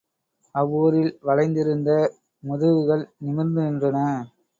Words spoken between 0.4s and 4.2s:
அவ்வூரில் வளைந்திருந்த முதுகுகள் நிமிர்ந்து நின்றன.